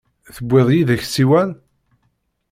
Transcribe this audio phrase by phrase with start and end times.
[0.35, 1.49] Tewwiḍ yid-k ssiwan?